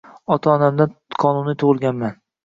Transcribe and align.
Ota-onamdan 0.35 0.95
qonuniy 1.23 1.57
tugʻilganman. 1.65 2.17